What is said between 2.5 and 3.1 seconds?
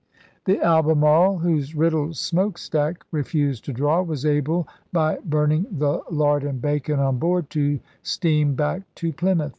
stack